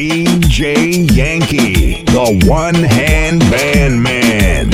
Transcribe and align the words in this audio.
DJ 0.00 1.12
Yankee, 1.12 2.04
the 2.04 2.48
one 2.48 2.82
hand 2.82 3.42
band 3.50 4.00
man. 4.00 4.70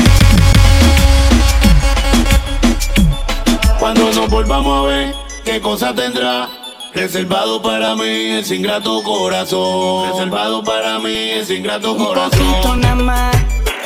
Cuando 3.80 4.12
nos 4.12 4.30
volvamos 4.30 4.84
a 4.84 4.88
ver, 4.88 5.14
¿qué 5.44 5.60
cosa 5.60 5.92
tendrá? 5.92 6.48
Reservado 6.94 7.60
para 7.60 7.96
mí 7.96 8.36
ese 8.36 8.54
ingrato 8.54 9.02
corazón. 9.02 10.12
Reservado 10.12 10.62
para 10.62 11.00
mí 11.00 11.30
ese 11.32 11.56
ingrato 11.56 11.96
corazón. 11.96 12.40
Un 12.40 12.52
poquito 12.52 12.76
nada 12.76 12.94
más 12.94 13.36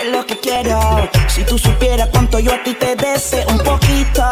es 0.04 0.12
lo 0.12 0.27
que 0.27 0.38
quiero. 0.38 1.09
Si 1.29 1.43
tú 1.45 1.57
supieras 1.57 2.11
cuánto 2.12 2.38
yo 2.38 2.52
a 2.52 2.62
ti 2.62 2.75
te 2.75 2.96
deseo, 2.96 3.48
un 3.48 3.61
poquito. 3.61 4.29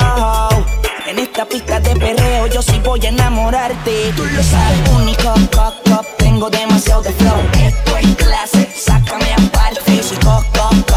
En 1.06 1.18
esta 1.18 1.46
pista 1.46 1.80
de 1.80 1.96
perreo 1.96 2.48
yo 2.48 2.60
sí 2.60 2.78
voy 2.84 3.00
a 3.06 3.08
enamorarte. 3.08 4.12
Tú 4.14 4.26
lo 4.26 4.42
sabes, 4.42 4.90
único, 4.94 5.32
cop, 5.56 5.74
cop, 5.88 6.17
tengo 6.38 6.50
demasiado 6.50 7.02
de 7.02 7.10
flow. 7.10 7.40
Esto 7.54 7.96
es 7.96 8.14
clase, 8.14 8.68
sácame 8.76 9.26
aparte. 9.32 10.02
Si 10.02 10.14
cop, 10.16 10.44
cop, 10.56 10.88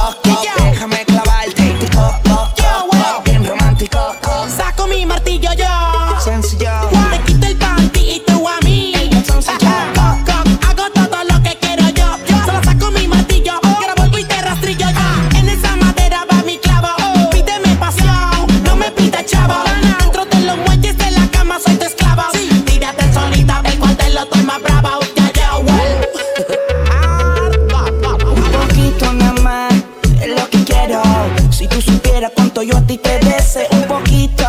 cuánto 32.53 32.63
yo 32.63 32.77
a 32.77 32.81
ti 32.81 32.97
te 32.97 33.19
deseo, 33.19 33.67
un 33.71 33.83
poquito. 33.83 34.43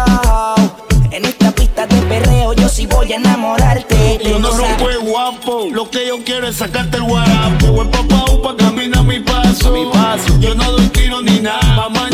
En 1.11 1.25
esta 1.25 1.53
pista 1.53 1.87
de 1.87 2.01
perreo 2.03 2.53
yo 2.55 2.69
sí 2.69 2.87
voy 2.87 3.13
a 3.13 3.17
enamorarte. 3.17 4.19
Yo 4.25 4.39
no 4.39 4.51
rompo 4.51 4.89
el 4.89 5.01
guapo, 5.01 5.69
lo 5.71 5.89
que 5.91 6.09
yo 6.09 6.23
quiero 6.25 6.49
es 6.49 6.57
sacarte 6.57 6.97
el 6.97 7.05
guarapo. 7.05 7.67
Buen 7.69 7.91
papá 7.91 8.25
pa' 8.43 8.57
caminar 8.57 9.05
mi 9.05 9.21
paso. 9.21 9.73
mi 9.73 9.85
paso. 9.93 10.39
Yo 10.41 10.55
no 10.55 10.73
doy 10.73 10.89
tiro 10.89 11.21
ni 11.23 11.41
nada, 11.41 11.63
mamá 11.77 12.12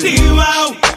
gato 0.00 0.87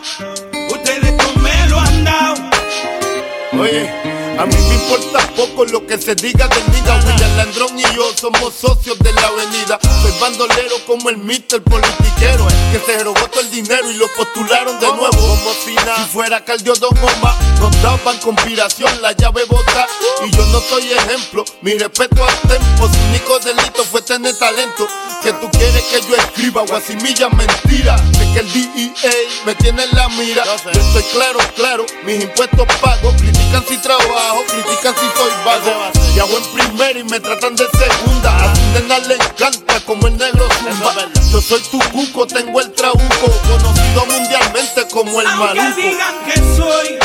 poco 5.42 5.66
lo 5.66 5.88
que 5.88 6.00
se 6.00 6.14
diga 6.14 6.48
del 6.48 6.72
nigga 6.72 7.00
William 7.04 7.38
Landrón 7.38 7.80
y 7.80 7.96
yo 7.96 8.12
somos 8.16 8.54
socios 8.54 8.98
de 9.00 9.12
la 9.14 9.28
avenida. 9.28 9.80
Soy 10.02 10.14
bandolero 10.20 10.76
como 10.86 11.10
el 11.10 11.18
mister 11.18 11.64
politiquero 11.64 12.48
Que 12.72 12.80
se 12.86 13.04
robó 13.04 13.20
todo 13.28 13.42
el 13.42 13.50
dinero 13.50 13.90
y 13.90 13.96
lo 13.96 14.08
postularon 14.14 14.80
de 14.80 14.88
nuevo. 14.88 15.10
Como 15.10 15.54
si 15.66 15.74
nada, 15.74 16.06
fuera 16.06 16.46
Caldio 16.46 16.74
Don 16.76 16.96
Omar 16.96 17.36
Nos 17.60 17.82
daban 17.82 18.20
conspiración, 18.20 19.02
la 19.02 19.14
llave 19.14 19.46
bota. 19.46 19.88
Y 20.26 20.36
yo 20.36 20.46
no 20.48 20.62
soy 20.62 20.92
ejemplo, 20.92 21.44
mi 21.62 21.74
respeto 21.74 22.24
al 22.24 22.40
tempo. 22.42 22.88
Su 22.88 23.00
único 23.10 23.40
delito 23.40 23.84
fue 23.84 24.02
tener 24.04 24.38
talento 24.38 24.88
Que 25.24 25.34
tú 25.34 25.50
quieres 25.52 25.84
que 25.86 26.02
yo 26.02 26.16
escriba 26.18 26.64
guasimilla 26.68 27.30
mentira. 27.30 27.98
Sé 28.14 28.32
que 28.34 28.40
el 28.40 28.54
DEA 28.54 29.12
me 29.46 29.56
tiene 29.56 29.86
en 29.86 29.96
la 29.96 30.08
mira. 30.10 30.44
Yo 30.46 30.82
estoy 30.82 31.04
claro, 31.14 31.40
claro, 31.56 31.86
mis 32.06 32.22
impuestos 32.22 32.68
pago 32.80 33.12
Critican 33.18 33.66
si 33.68 33.78
trabajo, 33.78 34.44
critican 34.48 34.94
si 34.96 35.08
soy 35.18 35.31
vago. 35.46 35.92
Y 36.16 36.20
hago 36.20 36.38
en 36.38 36.44
primera 36.54 37.00
y 37.00 37.04
me 37.04 37.20
tratan 37.20 37.56
de 37.56 37.66
segunda. 37.70 38.36
A 38.36 38.56
su 38.56 38.62
nena 38.74 39.00
le 39.00 39.16
encanta 39.16 39.80
como 39.86 40.08
el 40.08 40.18
negro 40.18 40.48
zumba. 40.60 40.94
Yo 41.32 41.42
soy 41.42 41.62
tu 41.72 41.80
cuco, 41.92 42.28
tengo 42.28 42.60
el 42.62 42.72
trabuco. 42.74 43.28
Conocido 43.48 44.06
mundialmente 44.06 44.88
como 44.92 45.22
el 45.22 45.28
Aunque 45.28 45.56
maluco. 45.62 45.82
digan 45.82 46.16
que 46.26 46.34
soy 46.56 47.00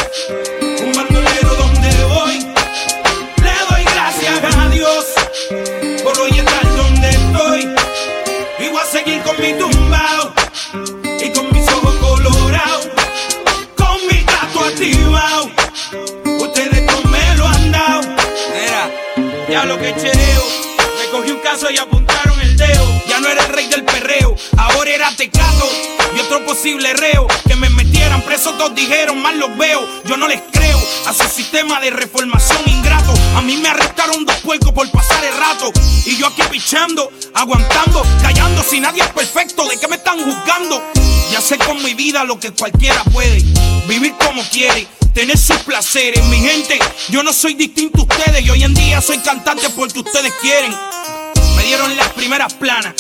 ya 19.57 19.65
lo 19.65 19.79
que 19.79 19.95
chereo. 19.95 20.45
Me 20.99 21.11
cogí 21.11 21.31
un 21.31 21.41
caso 21.41 21.71
y 21.71 21.79
apuntaron 21.79 22.39
el 22.43 22.59
dedo. 22.59 23.03
Ya 23.09 23.21
no 23.21 23.29
era 23.29 23.43
el 23.47 23.53
rey 23.53 23.67
del 23.69 23.85
perreo, 23.85 24.37
ahora 24.59 24.91
era 24.91 25.17
tecato. 25.17 25.67
Y 26.15 26.21
otro 26.21 26.45
posible 26.45 26.93
reo. 26.93 27.27
Que 27.49 27.57
me 27.57 27.71
metieran 27.71 28.21
preso, 28.23 28.53
todos 28.55 28.75
dijeron, 28.75 29.23
mal 29.23 29.39
los 29.39 29.57
veo. 29.57 29.81
Yo 30.05 30.19
no 30.19 30.29
les 30.29 30.43
creo 30.53 30.79
a 31.07 31.13
su 31.15 31.27
sistema 31.35 31.81
de 31.81 31.91
reformación 31.91 32.61
ingrato. 32.67 33.15
A 33.35 33.41
mí 33.41 33.57
me 33.57 33.69
arrestaron 33.69 34.27
dos 34.27 34.37
puercos 34.41 34.73
por 34.73 34.91
pasar 34.91 35.25
el 35.25 35.35
rato. 35.39 35.73
Y 36.05 36.17
yo 36.19 36.27
aquí 36.27 36.43
pichando, 36.51 37.11
aguantando, 37.33 38.03
callando. 38.21 38.63
Si 38.63 38.79
nadie 38.79 39.03
es 39.05 39.09
perfecto, 39.09 39.67
¿de 39.67 39.79
qué 39.79 39.89
me 39.89 39.97
están 39.97 40.19
juzgando? 40.23 40.83
Ya 41.33 41.41
sé 41.41 41.57
con 41.57 41.83
mi 41.83 41.95
vida 41.95 42.25
lo 42.25 42.39
que 42.39 42.51
cualquiera 42.51 43.03
puede. 43.05 43.43
Vivir 43.89 44.15
como 44.19 44.43
quiere 44.51 44.87
tener 45.17 45.39
sus 45.39 45.57
placeres. 45.61 46.23
Mi 46.27 46.37
gente, 46.37 46.79
yo 47.09 47.23
no 47.23 47.33
soy 47.33 47.55
distinto 47.55 48.01
a 48.01 48.03
ustedes 48.03 48.45
y 48.45 48.51
hoy 48.51 48.63
en 48.65 48.75
día 48.75 49.01
soy 49.01 49.17
cantante 49.17 49.71
porque 49.71 50.01
ustedes 50.01 50.31
quieren. 50.43 50.71
Me 51.57 51.63
dieron 51.63 51.97
las 51.97 52.09
primeras 52.11 52.53
planas. 52.53 52.93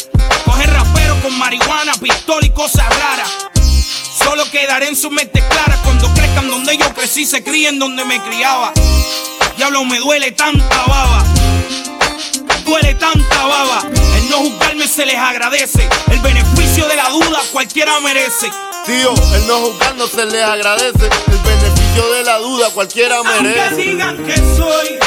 Coger 0.47 0.73
rapero 0.73 1.21
con 1.21 1.37
marihuana, 1.39 1.93
pistola 2.01 2.47
y 2.47 2.51
cosas 2.55 2.87
raras. 2.89 3.29
Solo 4.19 4.51
quedaré 4.51 4.89
en 4.89 4.97
su 4.97 5.11
mente 5.11 5.47
clara 5.47 5.79
cuando 5.85 6.09
crezcan 6.15 6.49
donde 6.49 6.79
yo 6.79 6.95
crecí, 6.95 7.27
se 7.27 7.45
críen 7.45 7.79
donde 7.79 8.03
me 8.07 8.19
criaba. 8.23 8.73
Diablo, 9.59 9.85
me 9.85 9.99
duele 9.99 10.33
tanta 10.33 10.87
baba. 10.87 11.23
Duele 12.65 12.95
tanta 12.95 13.47
baba. 13.47 13.83
El 14.17 14.31
no 14.31 14.39
juzgarme 14.39 14.89
se 14.89 15.05
les 15.05 15.19
agradece. 15.19 15.87
El 16.11 16.21
beneficio 16.21 16.89
de 16.89 16.97
la 16.97 17.11
duda 17.11 17.43
cualquiera 17.53 18.01
merece. 18.01 18.51
Tío, 18.87 19.13
el 19.35 19.47
no 19.47 19.59
juzgar 19.59 19.95
no 19.97 20.07
se 20.07 20.25
les 20.25 20.43
agradece. 20.43 21.11
Beneficio 21.97 22.13
de 22.15 22.25
la 22.25 22.39
duda 22.39 22.71
cualquiera 22.71 23.17
Aunque 23.17 23.43
merece. 23.43 23.77
digan 23.77 24.17
que 24.25 24.37
soy 24.57 24.99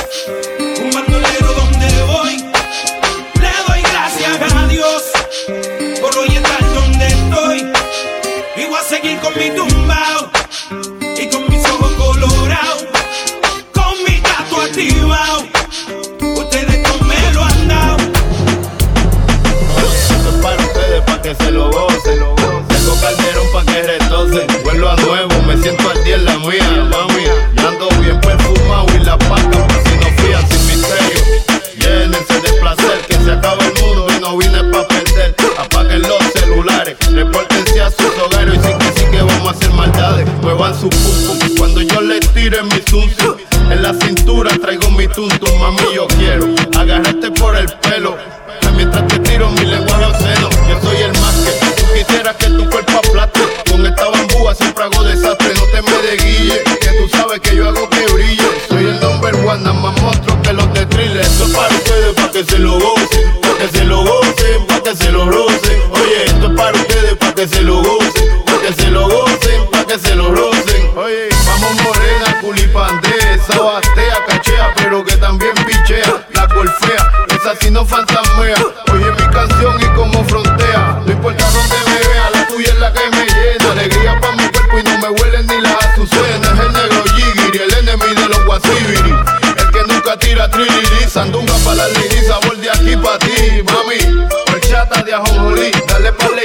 Oye, 65.91 66.25
esto 66.25 66.47
es 66.47 66.57
para 66.57 66.77
ustedes, 66.77 67.15
para 67.15 67.33
que 67.35 67.47
se 67.47 67.61
lo 67.61 67.81
gocen, 67.81 68.43
para 68.45 68.59
que 68.59 68.73
se 68.73 68.87
lo 68.89 69.09
gocen, 69.09 69.69
para 69.71 69.85
que 69.85 69.99
se 69.99 70.15
lo 70.15 70.31
rocen. 70.33 70.91
Oye, 70.97 71.29
vamos 71.45 71.73
morena, 71.83 72.39
culipandea, 72.41 73.33
esa 73.35 73.59
batea, 73.59 74.25
cachea, 74.27 74.73
pero 74.75 75.03
que 75.03 75.15
también 75.17 75.53
pichea, 75.65 76.27
la 76.33 76.45
golfea, 76.47 77.11
esa 77.29 77.55
sí 77.59 77.71
no 77.71 77.85
fantasmea. 77.85 78.57
Oye 78.93 79.11
mi 79.11 79.33
canción 79.33 79.79
y 79.81 79.85
como 79.95 80.23
frontea, 80.25 81.01
no 81.05 81.11
importa 81.11 81.45
dónde 81.51 81.75
me 81.85 82.07
vea, 82.07 82.29
la 82.31 82.47
tuya 82.47 82.69
es 82.69 82.79
la 82.79 82.93
que 82.93 83.09
me 83.11 83.25
llena, 83.25 83.71
alegría 83.71 84.19
pa' 84.19 84.31
mi 84.33 84.47
cuerpo 84.49 84.79
y 84.79 84.83
no 84.83 84.97
me 84.99 85.09
huelen 85.09 85.47
ni 85.47 85.61
las 85.61 85.85
azucenas. 85.85 86.53
Es 86.53 86.59
el 86.59 86.73
negro 86.73 87.03
Jigiri, 87.15 87.59
el 87.59 87.73
enemigo 87.73 88.21
de 88.21 88.29
los 88.29 88.45
guasibiri, 88.45 89.15
el 89.57 89.71
que 89.71 89.93
nunca 89.93 90.17
tira 90.17 90.49
triliri, 90.49 91.09
sandunga 91.09 91.53
pa' 91.63 91.75
la 91.75 91.87
liri, 91.87 92.25
sabor 92.27 92.57
de 92.57 92.69
aquí 92.69 92.95
pa' 92.97 93.17
ti, 93.19 93.63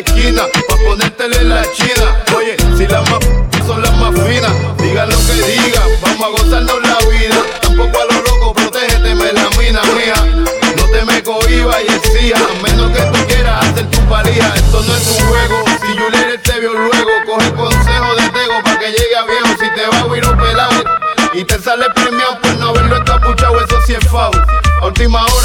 esquina, 0.05 0.43
pa' 0.69 0.77
ponértele 0.77 1.45
la 1.45 1.63
china. 1.73 2.07
Oye, 2.37 2.57
si 2.77 2.87
las 2.87 3.09
más 3.11 3.21
son 3.67 3.83
las 3.83 3.97
más 3.97 4.15
finas, 4.27 4.53
digan 4.79 5.09
lo 5.09 5.17
que 5.17 5.35
digan, 5.35 5.89
vamos 6.03 6.23
a 6.23 6.43
gozarnos 6.43 6.83
la 6.83 6.99
vida. 7.09 7.37
Tampoco 7.63 7.99
a 8.01 8.05
lo 8.13 8.23
loco, 8.23 8.55
protégete, 8.55 9.15
me 9.15 9.33
la 9.33 9.49
mina 9.59 9.81
mía. 9.97 10.45
No 10.77 10.85
te 10.91 11.05
me 11.05 11.23
cohibas 11.23 11.81
y 11.89 11.93
exija, 11.93 12.39
a 12.39 12.63
menos 12.63 12.91
que 12.93 13.03
tú 13.03 13.27
quieras 13.27 13.67
hacer 13.67 13.91
tu 13.91 14.01
valija. 14.07 14.55
Esto 14.55 14.83
no 14.83 14.95
es 14.95 15.07
un 15.09 15.29
juego, 15.29 15.65
si 15.81 15.99
Juliet 15.99 16.43
te 16.43 16.61
vio 16.61 16.73
luego, 16.75 17.11
coge 17.27 17.53
consejo 17.53 18.15
de 18.17 18.29
Tego 18.31 18.63
pa' 18.65 18.79
que 18.79 18.87
llegue 18.87 19.17
a 19.17 19.25
viejo. 19.25 19.49
Si 19.59 19.71
te 19.75 19.87
va 19.87 20.01
a 20.01 20.07
huir 20.07 20.27
un 20.27 20.37
pelado 20.37 20.85
y 21.33 21.45
te 21.45 21.59
sale 21.59 21.87
premiado 21.95 22.39
por 22.41 22.55
no 22.57 22.69
haberlo 22.69 22.97
encapuchado, 22.97 23.61
eso 23.65 23.81
sí 23.87 23.95
es 23.95 24.07
foul. 24.09 24.37
A 24.83 24.87
última 24.87 25.25
hora, 25.25 25.44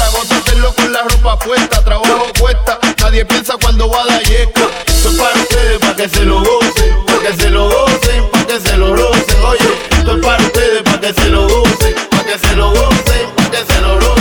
la 1.02 1.08
ropa 1.08 1.38
puesta, 1.38 1.82
trabajo 1.84 2.26
cuesta. 2.38 2.78
Nadie 3.00 3.24
piensa 3.24 3.54
cuando 3.60 3.88
va 3.88 4.02
a 4.02 4.06
dar 4.06 4.22
yesca. 4.22 4.62
Esto 4.86 5.08
es 5.10 5.18
para 5.18 5.40
ustedes, 5.40 5.78
para 5.78 5.96
que 5.96 6.08
se 6.08 6.24
lo 6.24 6.40
gocen, 6.40 7.06
para 7.06 7.18
que 7.20 7.42
se 7.42 7.50
lo 7.50 7.64
gocen, 7.68 8.30
para 8.30 8.46
que 8.46 8.60
se 8.60 8.76
lo 8.76 8.96
rocen. 8.96 9.44
Oye, 9.44 9.78
esto 9.90 10.16
es 10.16 10.26
para 10.26 10.42
ustedes, 10.42 10.82
para 10.82 11.00
que 11.00 11.14
se 11.14 11.28
lo 11.28 11.48
gocen, 11.48 11.94
para 12.10 12.24
que 12.24 12.38
se 12.38 12.56
lo 12.56 12.70
gocen, 12.70 13.30
para 13.36 13.50
que 13.50 13.72
se 13.72 13.80
lo 13.80 14.00
rocen. 14.00 14.20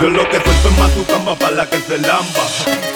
Yo 0.00 0.10
lo 0.10 0.28
que 0.28 0.40
suelto 0.40 0.68
es 0.68 0.78
más 0.78 0.90
tu 0.92 1.04
cama 1.06 1.34
para 1.34 1.52
la 1.52 1.66
que 1.68 1.80
se 1.80 1.98
lamba. 1.98 2.42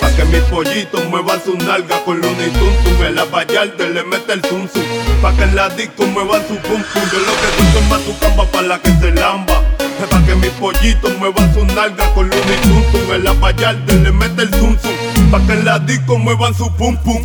Pa' 0.01 0.11
que 0.11 0.25
mis 0.27 0.43
pollitos 0.43 1.05
muevan 1.07 1.43
su 1.45 1.57
nalga 1.57 2.03
con 2.05 2.21
Looney 2.21 2.51
Tuntun. 2.51 3.07
En 3.07 3.17
la 3.17 3.25
vallarde 3.25 3.89
le 3.89 4.05
mete 4.05 4.35
el 4.35 4.43
zum 4.43 4.69
zum. 4.69 4.83
Pa' 5.21 5.33
que 5.35 5.45
en 5.45 5.57
la 5.57 5.69
disco 5.71 6.05
muevan 6.07 6.47
su 6.47 6.57
pum 6.59 6.83
pum. 6.83 7.03
Yo 7.13 7.19
lo 7.19 7.33
que 7.33 7.49
suelto 7.57 7.79
es 7.79 7.89
más 7.89 8.01
tu 8.03 8.19
cama 8.19 8.45
para 8.47 8.67
la 8.69 8.79
que 8.81 8.91
se 8.91 9.11
lamba. 9.13 9.63
Pa' 10.11 10.21
que 10.27 10.35
mis 10.35 10.51
pollitos 10.51 11.17
muevan 11.19 11.55
su 11.55 11.65
nalga 11.65 12.13
con 12.15 12.29
Looney 12.29 12.57
Tuntun. 12.63 13.15
En 13.15 13.25
la 13.25 13.33
vallarde 13.35 13.95
le 14.01 14.11
mete 14.11 14.43
el 14.43 14.51
zum 14.51 14.77
zum. 14.79 15.31
Pa' 15.31 15.41
que 15.47 15.53
en 15.53 15.65
la 15.65 15.79
disco 15.79 16.19
muevan 16.19 16.55
su 16.55 16.71
pum 16.75 16.97
pum. 16.97 17.25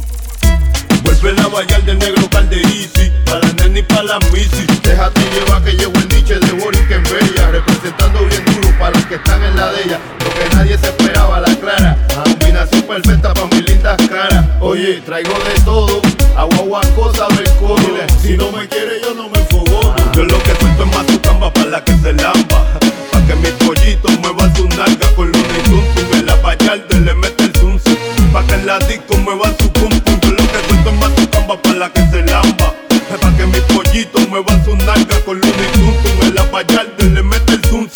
La 1.23 1.47
vallar 1.47 1.83
del 1.83 1.99
negro 1.99 2.29
calde 2.29 2.61
easy. 2.61 3.11
Pa' 3.25 3.39
la 3.39 3.51
nena 3.53 3.79
y 3.79 3.81
pa' 3.83 4.01
la 4.03 4.17
misi 4.31 4.65
Déjate 4.81 5.19
llevar 5.33 5.61
que 5.63 5.73
llevo 5.73 5.93
el 5.97 6.07
niche 6.07 6.35
de 6.39 6.51
Boris 6.53 6.81
que 6.87 6.93
en 6.93 7.03
Bella. 7.03 7.51
Representando 7.51 8.19
bien 8.25 8.45
duro 8.45 8.69
para 8.79 8.91
los 8.91 9.05
que 9.07 9.15
están 9.15 9.43
en 9.43 9.55
la 9.57 9.71
de 9.73 9.83
ella. 9.83 9.99
Lo 10.19 10.29
que 10.29 10.55
nadie 10.55 10.77
se 10.77 10.87
esperaba, 10.87 11.41
la 11.41 11.53
clara. 11.55 11.97
Combinación 12.23 12.83
perfecta 12.83 13.33
pa' 13.33 13.47
mis 13.47 13.67
lindas 13.67 13.97
caras. 14.07 14.45
Oye, 14.61 15.01
traigo 15.01 15.33
de 15.33 15.61
todo. 15.65 16.01
Agua, 16.37 16.57
agua, 16.59 16.81
cosa 16.95 17.27
del 17.29 17.47
Si 18.21 18.37
no 18.37 18.51
me 18.51 18.67
quiere 18.67 19.01
yo 19.01 19.15
no 19.15 19.27
me 19.27 19.39
fogo 19.45 19.95
Yo 20.13 20.23
lo 20.23 20.37
que 20.43 20.55
suelto 20.55 20.83
es 20.83 20.95
más 20.95 21.07
su 21.07 21.19
camba 21.19 21.51
pa' 21.51 21.65
la 21.65 21.83
que 21.83 21.93
se 21.97 22.13
lamba 22.13 22.77
nalga 34.87 35.19
con 35.25 35.35
luna 35.39 35.63
y 35.67 35.77
tuntum 35.77 36.27
En 36.27 36.35
la 36.35 36.43
vallarde 36.43 37.03
le 37.09 37.21
mete 37.21 37.53
el 37.53 37.63
zum 37.65 37.87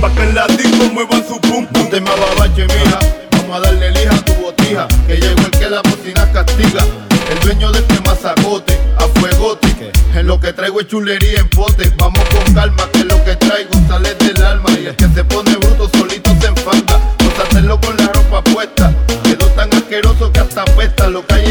Pa' 0.00 0.10
que 0.14 0.22
en 0.22 0.34
la 0.34 0.46
disco 0.46 0.84
muevan 0.92 1.26
su 1.26 1.40
pum 1.40 1.66
pum. 1.66 1.88
No 1.90 2.64
mija. 2.74 2.98
Vamos 3.32 3.56
a 3.56 3.60
darle 3.60 3.90
lija 3.90 4.14
a 4.14 4.24
tu 4.24 4.34
botija 4.34 4.86
Que 5.06 5.16
llegó 5.16 5.40
el 5.40 5.50
que 5.50 5.68
la 5.68 5.80
bocina 5.82 6.30
castiga. 6.32 6.84
El 7.30 7.40
dueño 7.40 7.72
de 7.72 7.80
este 7.80 8.00
mazacote 8.02 8.78
A 8.98 9.08
fuegote 9.18 9.92
En 10.14 10.26
lo 10.26 10.38
que 10.38 10.52
traigo 10.52 10.80
es 10.80 10.86
chulería 10.86 11.40
en 11.40 11.48
pote. 11.48 11.92
Vamos 11.98 12.24
con 12.30 12.54
calma 12.54 12.88
que 12.92 13.04
lo 13.04 13.22
que 13.24 13.34
traigo 13.36 13.72
sale 13.88 14.14
del 14.14 14.42
alma. 14.44 14.70
Y 14.80 14.86
el 14.86 14.96
que 14.96 15.08
se 15.08 15.24
pone 15.24 15.56
bruto 15.56 15.90
solito 15.98 16.30
se 16.40 16.46
enfanga 16.46 17.00
Gózatelo 17.22 17.80
con 17.80 17.96
la 17.96 18.06
ropa 18.08 18.44
puesta. 18.44 18.92
Quedó 19.24 19.46
tan 19.50 19.72
asqueroso 19.74 20.30
que 20.32 20.40
hasta 20.40 20.62
apesta. 20.62 21.08
Lo 21.08 21.26
que 21.26 21.45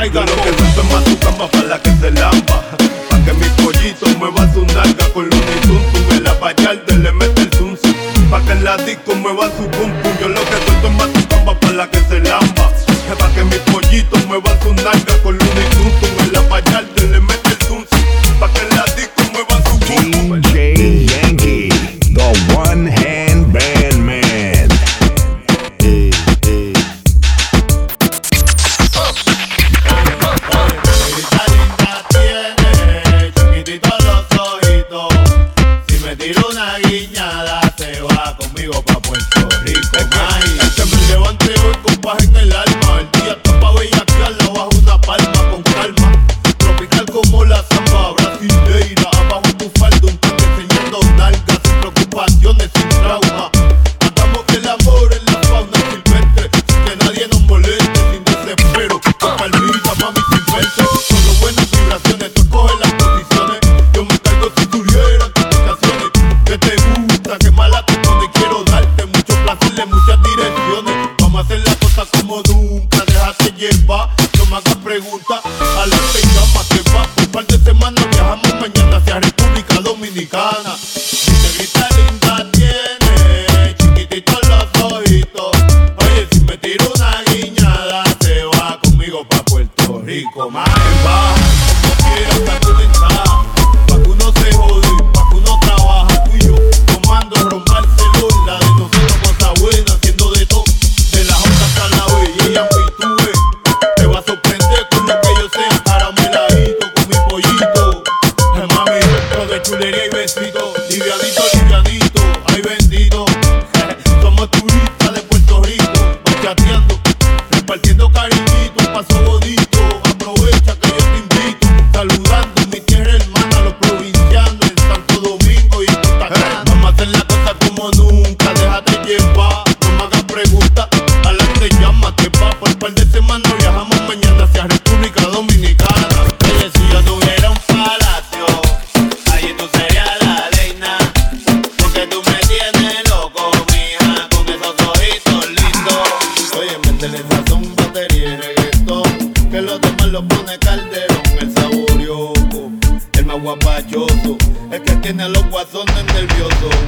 traigan. 0.00 0.26
Yo 0.26 0.36
lo 0.36 0.42
que 0.42 0.50
rompe 0.50 0.94
más 0.94 1.04
tu 1.04 1.18
cama 1.18 1.50
para 1.50 1.64
la 1.64 1.78
que 1.82 1.90
te 1.90 2.10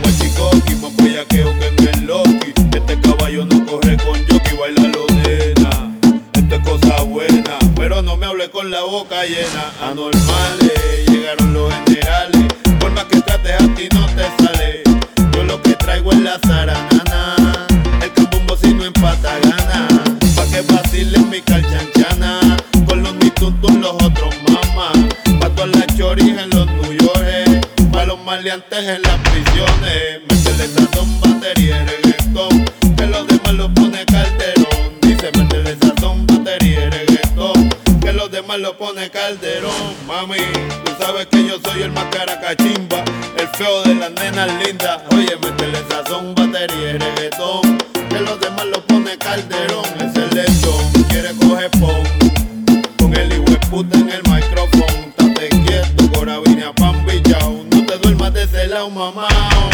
un 0.00 0.80
más 0.80 0.96
bellaqueo 0.96 1.58
que 1.58 1.68
en 1.68 1.88
el. 1.88 2.10
Este 2.74 3.00
caballo 3.00 3.44
no 3.44 3.64
corre 3.66 3.96
con 3.98 4.18
jockey, 4.26 4.56
baila 4.58 4.88
lo 4.88 5.06
nena. 5.06 5.96
Esto 6.32 6.54
es 6.54 6.60
cosa 6.62 7.02
buena, 7.02 7.58
pero 7.76 8.02
no 8.02 8.16
me 8.16 8.26
hable 8.26 8.50
con 8.50 8.70
la 8.70 8.82
boca 8.82 9.24
llena. 9.24 9.72
Anormales, 9.82 11.06
llegaron 11.08 11.54
los 11.54 11.71
maleantes 28.42 28.88
en 28.88 29.02
las 29.02 29.18
prisiones. 29.20 30.20
Métele 30.28 30.66
sazón, 30.66 31.20
batería 31.20 31.86
reggaetón. 31.86 32.64
Que 32.96 33.06
los 33.06 33.24
demás 33.28 33.52
lo 33.52 33.72
pone 33.72 34.04
Calderón. 34.04 34.98
Dice, 35.00 35.30
métele 35.38 35.76
sazón, 35.80 36.26
batería 36.26 36.90
reggaetón. 36.90 37.70
Que 38.00 38.12
los 38.12 38.32
demás 38.32 38.58
lo 38.58 38.76
pone 38.76 39.08
Calderón. 39.10 39.94
Mami, 40.08 40.38
tú 40.84 40.92
sabes 40.98 41.26
que 41.26 41.46
yo 41.46 41.60
soy 41.64 41.82
el 41.82 41.92
más 41.92 42.06
caracachimba. 42.06 43.04
El 43.38 43.46
feo 43.50 43.84
de 43.84 43.94
las 43.94 44.10
nenas 44.10 44.50
lindas. 44.64 45.02
Oye, 45.12 45.36
métele 45.36 45.78
sazón, 45.88 46.34
batería 46.34 46.98
reggaetón. 46.98 47.78
Que 48.10 48.20
los 48.20 48.40
demás 48.40 48.66
lo 48.66 48.84
pone 48.86 49.16
Calderón. 49.18 49.91
mamao. 58.92 59.70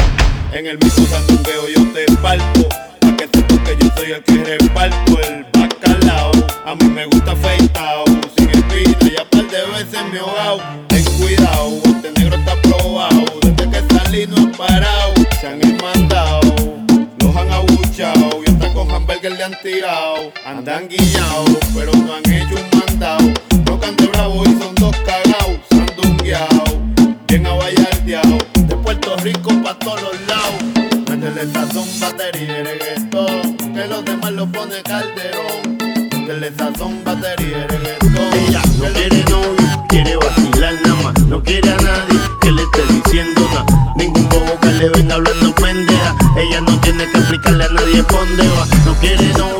En 0.52 0.66
el 0.66 0.78
mismo 0.78 1.06
sandungueo 1.06 1.68
yo 1.74 1.92
te 1.92 2.06
parto. 2.16 2.68
Pa' 3.00 3.16
que 3.16 3.26
tú 3.28 3.62
que 3.64 3.76
yo 3.80 3.90
soy 3.96 4.12
el 4.12 4.22
que 4.22 4.58
reparto 4.58 5.20
el 5.22 5.44
bacalao. 5.52 6.32
A 6.64 6.74
mí 6.74 6.84
me 6.84 7.06
gusta 7.06 7.32
afeitao, 7.32 8.04
sin 8.36 8.50
espina, 8.50 9.12
ya 9.16 9.24
par 9.30 9.46
de 9.48 9.62
veces 9.72 10.00
me 10.12 10.18
ahogao. 10.18 10.60
Ten 10.88 11.04
cuidado, 11.18 11.80
este 11.84 12.12
negro 12.12 12.36
está 12.36 12.54
probado. 12.62 13.24
Desde 13.42 13.70
que 13.70 13.94
salí 13.94 14.26
no 14.26 14.52
parado, 14.52 15.14
se 15.40 15.46
han 15.46 15.60
mandado, 15.82 16.40
los 17.18 17.36
han 17.36 17.50
abuchado. 17.50 18.40
Y 18.46 18.50
hasta 18.50 18.72
con 18.72 18.90
hamburger 18.90 19.32
le 19.32 19.44
han 19.44 19.60
tirado. 19.62 20.32
Andan 20.44 20.88
guiñados, 20.88 21.58
pero 21.74 21.92
no 21.92 22.14
han 22.14 22.30
hecho 22.30 22.54
un 22.54 22.78
mandado. 22.78 23.32
No 23.66 23.80
cante 23.80 24.06
bravo 24.06 24.44
y 24.44 24.62
son 24.62 24.74
dos 24.76 24.96
Ella 38.34 38.62
no 38.78 38.92
quiere 38.92 39.24
novio, 39.30 39.86
quiere 39.88 40.16
vacilar 40.16 40.74
nada 40.82 41.02
más. 41.02 41.22
No 41.26 41.42
quiere 41.42 41.70
a 41.70 41.76
nadie 41.76 42.20
que 42.40 42.50
le 42.52 42.62
esté 42.62 42.82
diciendo 42.92 43.40
nada. 43.52 43.94
Ningún 43.96 44.28
bobo 44.28 44.58
que 44.60 44.72
le 44.72 44.88
venga 44.90 45.14
hablando 45.14 45.54
pendeja. 45.54 46.14
Ella 46.36 46.60
no 46.60 46.80
tiene 46.80 47.10
que 47.10 47.18
explicarle 47.18 47.64
a 47.64 47.68
nadie 47.68 48.02
dónde 48.02 48.48
va. 48.48 48.66
No 48.84 48.94
quiere 49.00 49.26
novio 49.34 49.57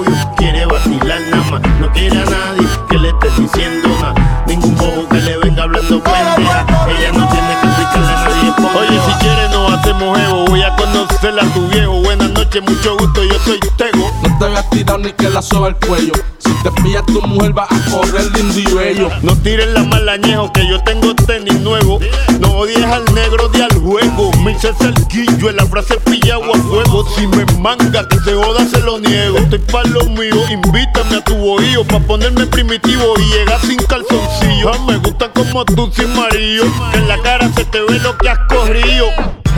Voy 9.98 10.62
a 10.62 10.76
conocerla 10.76 11.42
a 11.42 11.54
tu 11.54 11.66
viejo. 11.68 12.00
Buenas 12.02 12.30
noches, 12.30 12.62
mucho 12.62 12.96
gusto, 12.96 13.24
yo 13.24 13.38
soy 13.44 13.58
Tego. 13.76 14.10
No 14.22 14.38
te 14.38 14.44
hagas 14.44 14.70
tirado 14.70 14.98
ni 14.98 15.12
que 15.12 15.28
la 15.28 15.42
soba 15.42 15.68
el 15.68 15.76
cuello. 15.76 16.12
Si 16.38 16.50
te 16.62 16.70
pillas 16.82 17.04
tu 17.06 17.20
mujer 17.22 17.52
vas 17.52 17.68
a 17.70 17.90
correr 17.90 18.30
lindo 18.32 18.60
y. 18.60 19.26
No 19.26 19.36
tires 19.38 19.68
la 19.68 19.82
mala 19.82 20.12
añejo 20.12 20.52
que 20.52 20.68
yo 20.68 20.80
tengo 20.84 21.14
tenis 21.14 21.60
nuevo. 21.60 21.98
No 22.38 22.52
odies 22.52 22.84
al 22.84 23.04
negro 23.12 23.48
de 23.48 23.64
al 23.64 23.74
juego. 23.74 24.30
Me 24.44 24.52
hice 24.52 24.72
cerquillo 24.74 25.50
en 25.50 25.56
la 25.56 25.66
frase 25.66 25.96
pillado 25.98 26.44
a 26.54 26.58
fuego. 26.58 27.04
Si 27.16 27.26
me 27.26 27.44
manga 27.58 28.06
que 28.08 28.18
se 28.20 28.34
joda 28.34 28.64
se 28.66 28.80
lo 28.80 29.00
niego. 29.00 29.38
Estoy 29.38 29.58
pa' 29.58 29.82
lo 29.84 30.04
mío, 30.04 30.36
invítame 30.48 31.16
a 31.16 31.24
tu 31.24 31.34
bohío 31.34 31.84
pa' 31.84 31.98
ponerme 32.00 32.46
primitivo 32.46 33.14
y 33.18 33.24
llegar 33.32 33.60
sin 33.62 33.78
calzoncillo. 33.78 34.72
Ah, 34.72 34.78
me 34.86 34.96
gusta 34.98 35.32
como 35.32 35.64
tú 35.64 35.90
sin 35.92 36.14
marido. 36.14 36.64
En 36.94 37.08
la 37.08 37.20
cara 37.20 37.50
se 37.52 37.64
te 37.64 37.80
ve 37.80 37.98
lo 37.98 38.16
que 38.16 38.28
has 38.28 38.38
corrido 38.48 39.06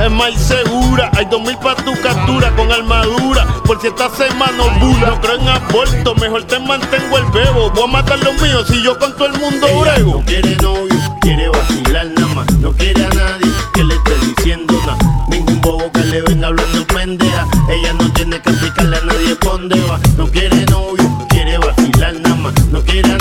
es 0.04 0.11
más 0.11 0.35
segura. 0.35 1.11
Hay 1.16 1.26
dos 1.26 1.40
mil 1.40 1.57
pa' 1.59 1.75
tu 1.76 1.92
captura 2.00 2.50
con 2.57 2.71
armadura. 2.71 3.47
Por 3.64 3.80
si 3.80 3.88
esta 3.88 4.09
semana 4.11 4.64
bula. 4.80 5.09
No 5.09 5.21
creo 5.21 5.37
en 5.37 5.49
aborto, 5.49 6.14
mejor 6.16 6.45
te 6.45 6.59
mantengo 6.59 7.19
el 7.19 7.25
bebo. 7.26 7.71
Voy 7.71 7.85
a 7.85 7.87
matar 7.87 8.19
los 8.21 8.40
míos 8.40 8.66
si 8.69 8.83
yo 8.83 8.99
con 8.99 9.14
todo 9.16 9.26
el 9.26 9.38
mundo 9.38 9.66
brego. 9.80 10.19
No 10.19 10.25
quiere 10.25 10.57
novio, 10.57 10.97
quiere 11.21 11.49
vacilar 11.49 12.07
nada 12.07 12.35
más. 12.35 12.52
No 12.59 12.73
quiere 12.73 13.04
a 13.04 13.09
nadie 13.11 13.50
que 13.75 13.85
le 13.85 13.95
esté 13.95 14.14
diciendo 14.26 14.75
nada. 14.87 14.99
Ningún 15.28 15.61
bobo 15.61 15.90
que 15.92 16.00
le 16.00 16.23
venga 16.23 16.49
hablando 16.49 16.87
pendeja. 16.87 17.47
Ella 17.69 17.92
no 17.95 18.12
tiene 18.12 18.40
que 18.40 18.50
explicarle 18.50 18.97
a 18.97 19.04
nadie 19.04 19.37
dónde 19.40 19.80
va. 19.83 19.99
No 20.16 20.26
quiere 20.26 20.64
novio, 20.66 21.26
quiere 21.28 21.59
vacilar 21.59 22.14
nada 22.14 22.35
más. 22.37 22.66
No 22.66 22.80
quiere 22.83 23.12
a 23.12 23.20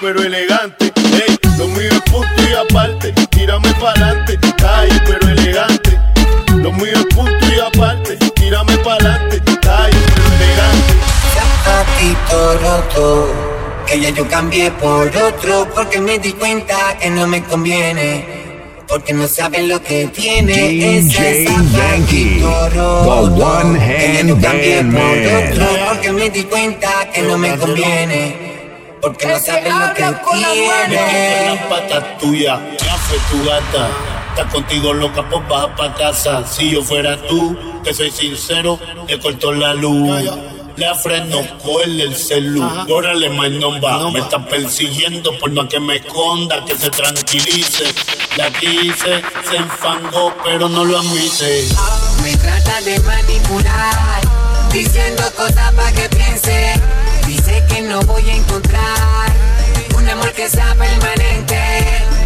pero 0.00 0.22
elegante. 0.22 0.92
Ey, 1.12 1.38
lo 1.58 1.66
mío 1.68 1.90
es 1.90 2.00
punto 2.10 2.42
y 2.48 2.54
aparte. 2.54 3.12
Tírame 3.30 3.72
pa'lante. 3.74 4.38
Calle 4.56 5.00
pero 5.06 5.28
elegante. 5.28 5.98
Lo 6.56 6.72
mío 6.72 6.92
es 6.94 7.14
punto 7.14 7.46
y 7.54 7.60
aparte. 7.60 8.16
Tírame 8.34 8.76
pa'lante. 8.78 9.40
Calle 9.60 9.98
pero 10.14 10.26
elegante. 10.36 10.94
Zapatito 11.34 12.58
roto, 12.62 13.28
que 13.86 14.00
ya 14.00 14.10
yo 14.10 14.26
cambié 14.28 14.70
por 14.72 15.08
otro, 15.08 15.68
porque 15.74 16.00
me 16.00 16.18
di 16.18 16.32
cuenta 16.32 16.96
que 16.98 17.10
no 17.10 17.26
me 17.26 17.42
conviene. 17.42 18.40
Porque 18.88 19.12
no 19.12 19.28
saben 19.28 19.68
lo 19.68 19.80
que 19.80 20.06
tiene 20.08 20.98
ese 20.98 21.44
DJ 21.44 21.44
Yankee, 21.44 22.40
zapatito 22.40 22.70
the 22.70 22.76
roto. 22.76 23.46
one 23.46 23.78
que 23.78 24.14
ya 24.14 24.22
yo 24.22 24.34
hand 24.34 24.42
cambié 24.44 24.76
por 24.76 24.84
man. 24.86 25.50
otro, 25.50 25.66
porque 25.88 26.12
me 26.12 26.30
di 26.30 26.42
cuenta 26.44 26.88
que 27.14 27.22
no 27.22 27.38
me 27.38 27.56
conviene. 27.56 28.49
Porque 29.00 29.26
no 29.26 29.40
saben 29.40 29.78
lo 29.78 29.94
que 29.94 30.04
tiene. 30.32 31.54
La 31.54 31.68
pata 31.68 32.18
tuya, 32.18 32.60
ya 32.78 32.96
fue 32.96 33.18
tu 33.30 33.44
gata. 33.44 33.88
Está 34.30 34.46
contigo 34.48 34.92
loca, 34.92 35.28
pues 35.28 35.48
baja 35.48 35.74
pa' 35.74 35.94
casa. 35.94 36.46
Si 36.46 36.70
yo 36.70 36.82
fuera 36.82 37.16
tú, 37.26 37.56
que 37.82 37.92
soy 37.94 38.10
sincero, 38.10 38.78
te 39.06 39.18
corto 39.18 39.52
la 39.52 39.74
luz. 39.74 40.22
Le 40.76 40.94
freno, 40.94 41.38
cogerle 41.62 42.04
el 42.04 42.16
celu. 42.16 42.62
Órale, 42.88 43.28
my 43.30 43.50
number. 43.58 43.90
Me 44.12 44.20
está 44.20 44.38
persiguiendo 44.46 45.36
por 45.38 45.50
más 45.50 45.66
que 45.66 45.80
me 45.80 45.96
esconda, 45.96 46.64
que 46.64 46.76
se 46.76 46.90
tranquilice. 46.90 47.84
La 48.36 48.50
quise, 48.50 49.22
se 49.50 49.56
enfangó, 49.56 50.32
pero 50.44 50.68
no 50.68 50.84
lo 50.84 50.98
admite. 50.98 51.66
Me 52.22 52.36
trata 52.36 52.80
de 52.82 52.98
manipular, 53.00 54.20
diciendo 54.72 55.22
cosas 55.36 55.72
para 55.74 55.92
que 55.92 56.08
piense. 56.08 56.74
Dice 57.26 57.64
que 57.68 57.82
no 57.82 58.00
voy 58.02 58.28
a 58.28 58.34
encontrar 58.34 59.32
un 59.96 60.08
amor 60.08 60.32
que 60.32 60.48
sea 60.48 60.74
permanente. 60.74 61.60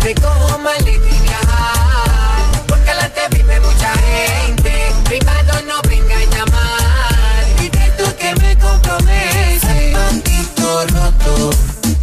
Recojo 0.03 0.59
maleta 0.59 0.91
y 0.91 1.21
viajar, 1.23 2.65
porque 2.67 2.91
adelante 2.91 3.21
vive 3.31 3.61
mucha 3.61 3.93
gente. 3.95 4.93
Privado 5.05 5.63
no 5.67 5.81
venga 5.89 6.17
a 6.17 6.25
llamar, 6.25 7.45
y 7.63 7.69
tú 7.71 8.05
que 8.19 8.35
me 8.41 8.57
comprometes. 8.59 9.61
Zapatito 9.63 10.87
roto, 10.89 11.51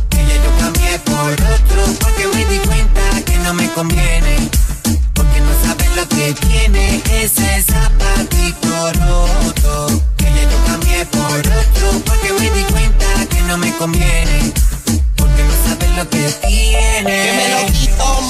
que 0.10 0.26
ya 0.26 0.36
yo 0.36 0.52
cambié 0.60 1.00
por 1.00 1.32
otro, 1.32 1.82
porque 2.00 2.28
me 2.34 2.46
di 2.46 2.60
cuenta 2.60 3.02
que 3.26 3.38
no 3.40 3.54
me 3.54 3.72
conviene. 3.74 4.50
Porque 5.14 5.40
no 5.42 5.52
sabe 5.64 5.86
lo 5.96 6.08
que 6.08 6.34
tiene 6.34 7.02
ese 7.12 7.64
zapatito 7.64 8.94
roto. 8.94 10.02
Por 11.06 11.40
otro. 11.40 12.02
Porque 12.06 12.32
me 12.34 12.50
di 12.52 12.64
cuenta 12.66 13.06
que 13.28 13.42
no 13.42 13.58
me 13.58 13.76
conviene. 13.78 14.54
Porque 15.16 15.44
no 15.44 15.54
sabe 15.68 15.88
lo 15.96 16.08
que 16.08 16.32
tiene. 16.46 17.04
Que 17.04 17.34
me 17.34 17.50
lo 17.50 17.74
quito 17.74 18.22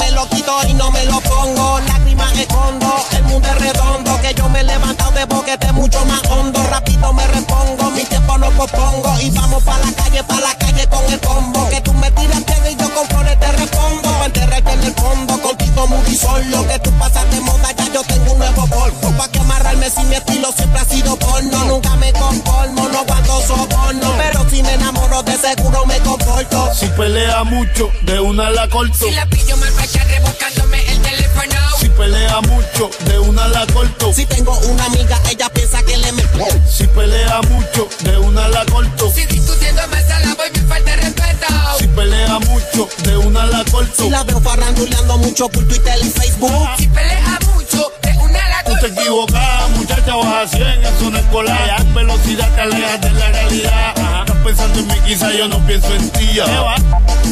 pelea 27.11 27.43
mucho, 27.43 27.91
de 28.03 28.19
una 28.21 28.49
la 28.51 28.69
corto. 28.69 28.93
Si 28.93 29.11
la 29.11 29.25
pillo 29.25 29.57
mal 29.57 29.69
para 29.73 30.03
rebuscándome 30.05 30.91
el 30.91 31.01
teléfono. 31.01 31.77
Si 31.77 31.89
pelea 31.89 32.39
mucho, 32.41 32.89
de 33.01 33.19
una 33.19 33.47
la 33.49 33.65
corto. 33.67 34.13
Si 34.13 34.25
tengo 34.25 34.57
una 34.59 34.85
amiga, 34.85 35.19
ella 35.29 35.49
piensa 35.49 35.83
que 35.83 35.97
le 35.97 36.11
me. 36.13 36.23
Si 36.69 36.87
pelea 36.87 37.41
mucho, 37.49 37.89
de 38.03 38.17
una 38.17 38.47
la 38.47 38.65
corto. 38.65 39.11
Si 39.13 39.25
discutiendo 39.25 39.81
me 39.89 40.01
la 40.01 40.35
voy, 40.35 40.47
me 40.53 40.61
falta 40.61 40.95
respeto. 40.95 41.47
Si 41.79 41.87
pelea 41.87 42.39
mucho, 42.39 42.87
de 43.03 43.17
una 43.17 43.45
la 43.45 43.65
corto. 43.65 44.03
Si 44.03 44.09
la 44.09 44.23
veo 44.23 44.39
farranduleando 44.39 45.17
mucho 45.17 45.49
por 45.49 45.67
Twitter 45.67 45.97
y 46.01 46.09
Facebook. 46.09 46.69
Si 46.77 46.87
pelea 46.87 47.39
mucho, 47.53 47.91
de 48.03 48.17
una 48.19 48.47
la 48.47 48.63
Tú 48.63 48.73
te 48.79 48.87
equivocas, 48.87 49.69
muchacha, 49.75 50.15
vas 50.15 50.53
a 50.53 50.55
100, 50.55 50.85
eso 50.85 51.09
no 51.09 51.17
es 51.17 51.25
colar. 51.25 51.83
Velocidad 51.93 52.55
te 52.55 52.61
alejas 52.61 53.01
de 53.01 53.11
la 53.11 53.29
realidad. 53.31 54.30
Pensando 54.43 54.79
en 54.79 54.87
mí, 54.87 54.93
quizá 55.05 55.31
yo 55.33 55.47
no 55.47 55.59
pienso 55.65 55.93
en 55.93 56.09
ti. 56.11 56.39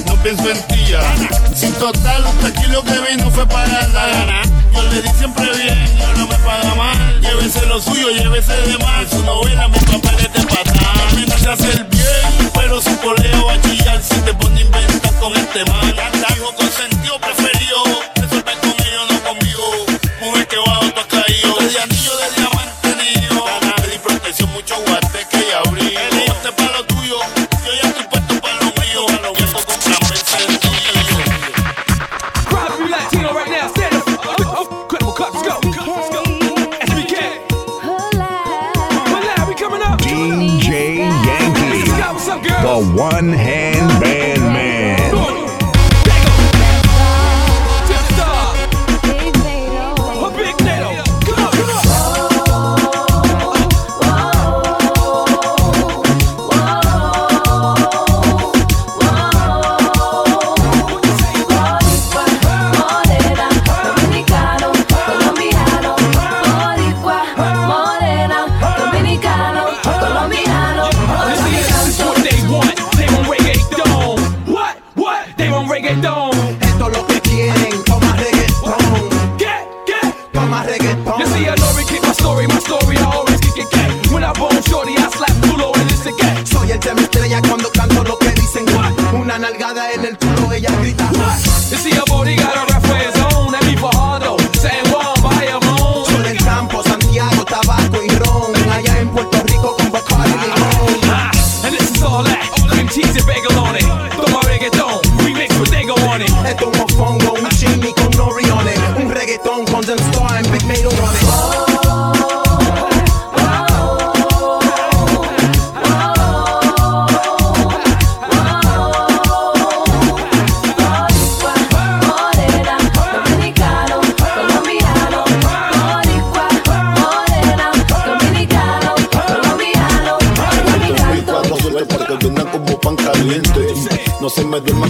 No 0.06 0.16
pienso 0.24 0.50
en 0.50 0.62
ti. 0.68 0.76
Sin 1.56 1.74
total, 1.74 2.24
aquí 2.46 2.68
lo 2.72 2.84
que 2.84 2.94
vino 3.10 3.30
fue 3.32 3.46
para 3.48 3.88
la 3.88 4.42
Yo 4.74 4.84
le 4.84 5.02
di 5.02 5.10
siempre 5.18 5.46
bien 5.58 5.98
y 5.98 6.02
ahora 6.02 6.26
me 6.26 6.36
paga 6.46 6.76
mal. 6.76 7.22
Llévese 7.22 7.66
lo 7.66 7.82
suyo, 7.82 8.10
llévese 8.10 8.54
de 8.54 8.78
más. 8.80 9.10
Su 9.10 9.24
novela, 9.24 9.68
mis 9.68 9.84
papeles 9.84 10.34
de 10.34 10.42
patán. 10.42 11.16
Me 11.16 11.26
nace 11.26 11.50
hacer 11.50 11.84
bien, 11.86 12.52
pero 12.54 12.82
su 12.82 12.98
coleo 13.00 13.46
va 13.46 13.54
a 13.54 13.62
chillar 13.62 14.02
si 14.02 14.16
te 14.22 14.34
pone 14.34 14.60
a 14.60 14.64
inventar 14.64 15.14
con 15.16 15.36
este 15.36 15.66
man. 15.66 15.89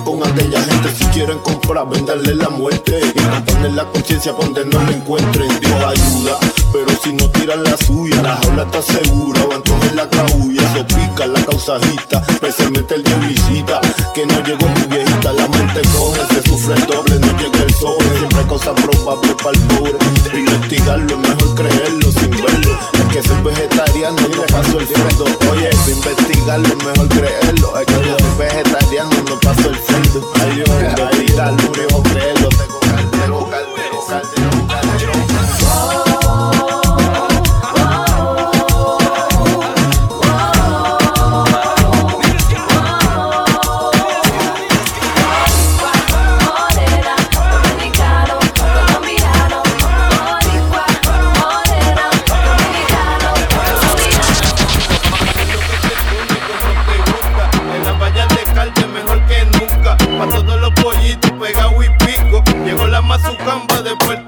con 0.10 0.28
aquella 0.28 0.62
gente. 0.62 0.90
Si 0.98 1.06
quieren 1.06 1.40
comprar, 1.40 1.88
venderle 1.90 2.36
la 2.36 2.50
muerte. 2.50 3.00
Y 3.16 3.22
mantener 3.22 3.74
la 3.74 3.86
conciencia 3.86 4.32
donde 4.34 4.66
no 4.66 4.82
la 4.82 4.92
encuentren. 4.92 5.48
Dios 5.60 5.84
ayuda, 5.84 6.38
pero 6.72 6.88
si 7.04 7.14
no 7.14 7.30
tiran 7.32 7.64
la 7.64 7.76
suya 7.78 8.22
La 8.22 8.36
jaula 8.38 8.64
está 8.64 8.82
segura, 8.82 9.42
o 9.44 9.54
entonces 9.54 9.94
la 9.94 10.10
cabulla 10.10 10.62
Eso 10.62 10.86
pica, 10.88 11.26
la 11.26 11.44
causa 11.46 11.76
agita, 11.76 12.24
especialmente 12.30 12.96
pues 12.96 12.98
el 12.98 13.04
de 13.04 13.28
visita 13.28 13.82
Que 14.14 14.26
no 14.26 14.40
llegó 14.44 14.68
mi 14.70 14.82
viejita, 14.96 15.34
la 15.34 15.48
mente 15.48 15.82
coge 15.94 16.22
Se 16.34 16.50
sufre 16.50 16.76
el 16.76 16.86
doble, 16.86 17.20
no 17.20 17.38
llega 17.40 17.64
el 17.64 17.74
sol 17.74 17.98
Siempre 18.18 18.42
cosas 18.48 18.74
probables 18.82 19.36
para 19.44 19.58
el 19.58 19.64
pobre. 19.68 19.98
Investigarlo 20.34 21.14
es 21.14 21.30
mejor 21.30 21.56
creerlo 21.56 22.12
sin 22.12 22.32
verlo 22.32 22.99
que 23.10 23.24
soy 23.24 23.42
vegetariano, 23.42 24.18
no 24.36 24.44
paso 24.44 24.80
el 24.80 24.88
friendo. 24.88 25.26
Oye, 25.52 25.70
para 25.70 25.92
investigarlo, 25.92 26.76
mejor 26.78 27.10
creerlo. 27.10 27.80
Es 27.80 27.86
que 27.86 27.94
yo 27.94 28.18
soy 28.20 28.38
vegetariano, 28.38 29.12
y 29.14 29.30
no 29.30 29.40
paso 29.40 29.70
el 29.70 29.76
friendo. 29.76 30.32
Ay, 30.42 30.58
yo, 30.58 30.64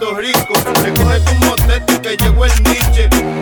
Puerto 0.02 0.18
Rico. 0.18 0.54
Recoge 0.82 1.20
tu 1.20 1.46
motete 1.46 2.02
que 2.02 2.18
llegó 2.18 2.46
el 2.46 2.64
niche. 2.64 3.41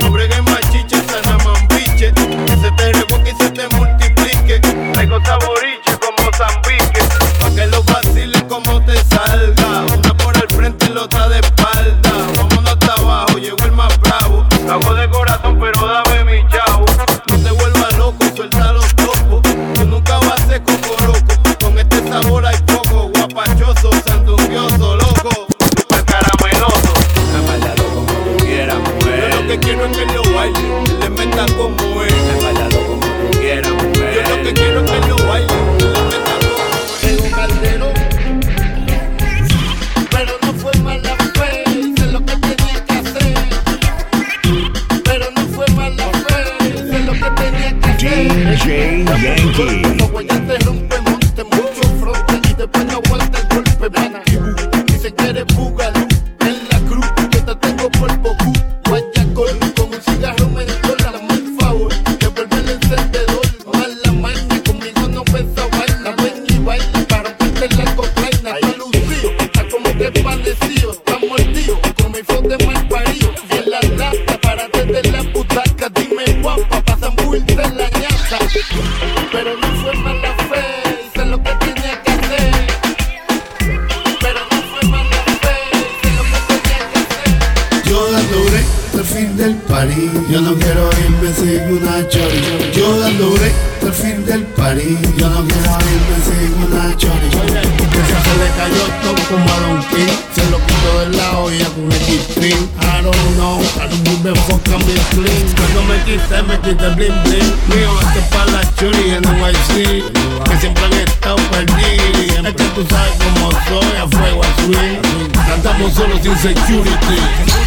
de 106.76 106.90
bling 106.96 107.24
bling. 107.24 107.54
Mío, 107.68 107.90
este 108.02 108.20
es 108.20 108.26
para 108.28 108.52
las 108.52 108.76
chulis 108.76 109.14
en 109.14 109.22
NYC. 109.22 110.04
Que 110.44 110.58
siempre 110.58 110.86
han 110.86 110.94
estado 110.94 111.38
perdidas. 111.52 112.46
Es 112.46 112.54
que 112.54 112.64
tú 112.76 112.86
sabes 112.90 113.14
cómo 113.18 113.52
soy, 113.52 113.98
a 113.98 114.08
fuego 114.08 114.42
a 114.44 114.64
swing. 114.64 115.32
Cantamos 115.48 115.94
solo 115.94 116.16
sin 116.22 116.38
security. 116.38 117.20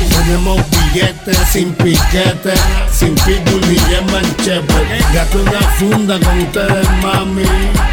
Tenemos 0.09 0.61
billetes 0.71 1.39
sin 1.51 1.73
piquete. 1.75 2.55
Sin 2.93 3.15
pitbull 3.17 3.61
ni 3.69 3.77
en 3.95 4.07
manchete. 4.13 5.05
Gato 5.13 5.43
una 5.43 5.61
funda 5.79 6.21
con 6.21 6.39
ustedes, 6.39 6.91
mami. 7.03 7.43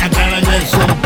Acá 0.04 0.28
la 0.30 0.41
que 0.41 0.65
son 0.67 0.99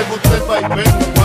te 0.00 0.10
gusta 0.10 0.36
el 0.36 1.19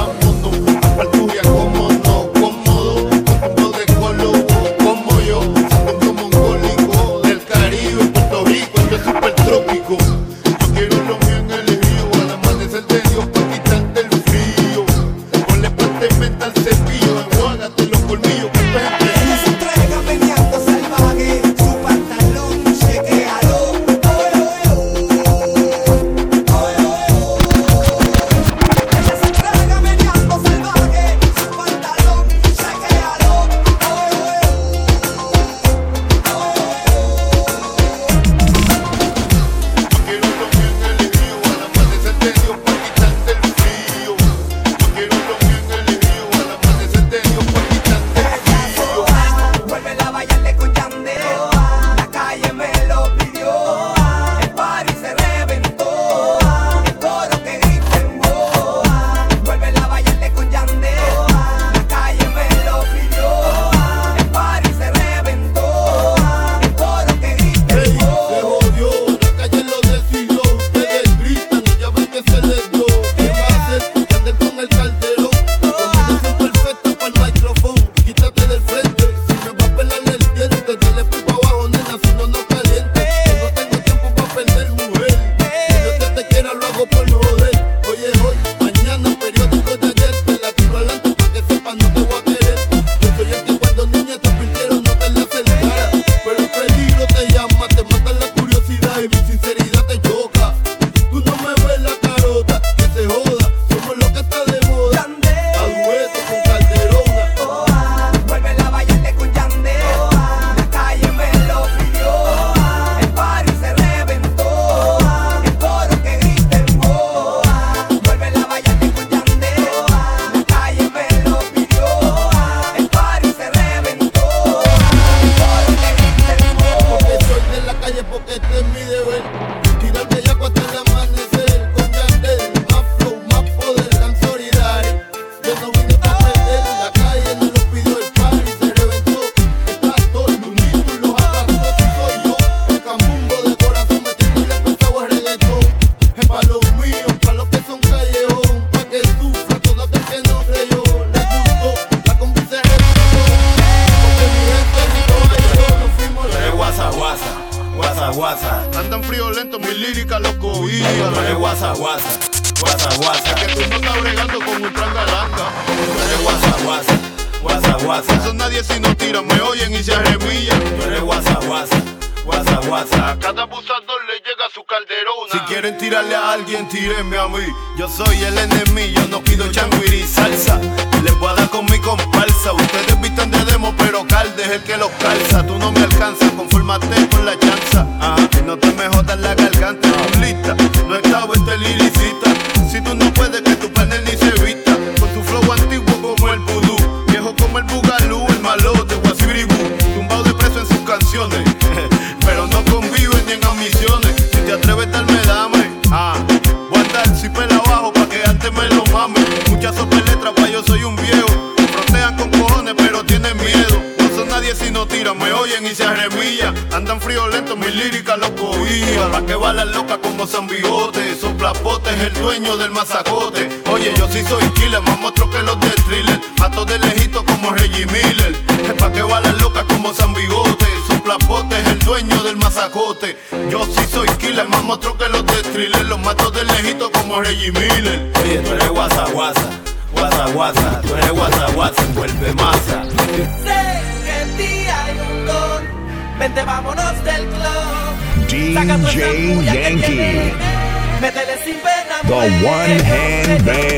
one 252.44 252.80
hand 252.80 253.46
band. 253.46 253.75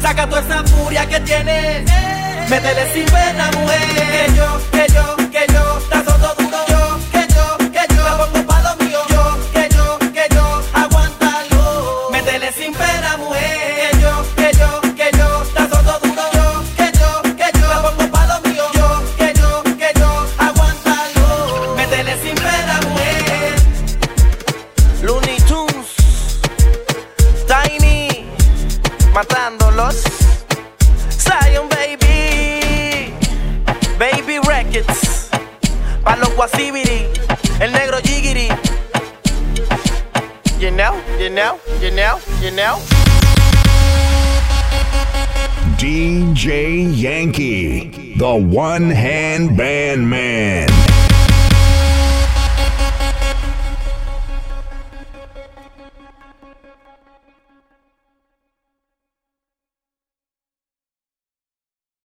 Saca 0.00 0.28
toda 0.28 0.40
esa 0.40 0.64
furia 0.64 1.06
que 1.06 1.20
tienes. 1.20 1.90
Métele 2.48 2.92
sin 2.92 3.04
pena, 3.06 3.50
mujer. 3.56 3.80
Que 4.10 4.36
yo, 4.36 4.60
que 4.72 4.92
yo. 4.92 5.27
know, 41.38 41.60
you 41.80 41.92
know, 41.92 42.18
you 42.40 42.50
know. 42.50 42.80
DJ 45.78 47.00
Yankee, 47.00 48.14
the 48.16 48.34
one 48.34 48.90
hand 48.90 49.56
band 49.56 50.10
man. 50.10 50.87